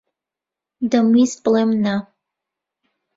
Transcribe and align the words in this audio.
دەمویست 0.91 1.37
بڵێم 1.45 1.71
نا. 1.83 1.95